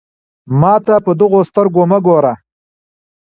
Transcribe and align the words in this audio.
ما 0.59 0.73
ته 0.85 0.95
په 1.05 1.11
دغو 1.19 1.39
سترګو 1.49 1.81
مه 1.91 1.99
ګوره. 2.05 2.33